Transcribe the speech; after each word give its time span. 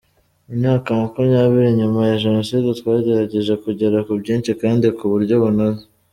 Imyaka 0.53 0.89
makumyabiri 0.99 1.67
nyuma 1.79 1.99
ya 2.09 2.19
genoside 2.23 2.67
twagerageje 2.79 3.53
kugera 3.63 3.97
kuri 4.05 4.17
byinshi 4.23 4.51
kandi 4.61 4.85
ku 4.97 5.05
buryo 5.11 5.35
bunoze”. 5.43 5.83